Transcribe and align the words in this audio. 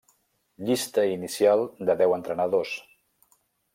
Llista 0.69 1.03
inicial 1.17 1.63
de 1.91 1.97
deu 2.01 2.17
entrenadors. 2.17 2.73